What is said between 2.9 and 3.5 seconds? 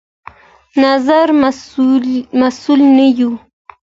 نه يو